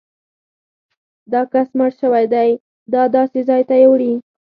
دا 1.31 1.41
کس 1.51 1.69
مړ 1.77 1.89
شوی 2.01 2.25
دی 2.33 2.49
او 3.01 3.05
داسې 3.17 3.39
ځای 3.49 3.61
ته 3.69 3.75
یې 3.81 3.87
وړي. 3.91 4.13